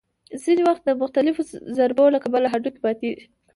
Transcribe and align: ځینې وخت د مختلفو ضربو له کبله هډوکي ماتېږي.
ځینې 0.43 0.61
وخت 0.65 0.83
د 0.85 0.89
مختلفو 1.01 1.41
ضربو 1.77 2.05
له 2.13 2.19
کبله 2.23 2.47
هډوکي 2.53 2.79
ماتېږي. 2.85 3.25